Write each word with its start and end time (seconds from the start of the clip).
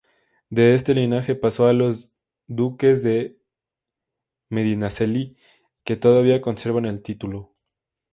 De 0.49 0.73
este 0.73 0.95
linaje 0.95 1.35
pasó 1.35 1.67
a 1.67 1.73
los 1.73 2.11
duques 2.47 3.03
de 3.03 3.37
Medinaceli 4.49 5.37
que 5.83 5.95
todavía 5.95 6.41
conservan 6.41 6.87
el 6.87 7.03
título. 7.03 7.53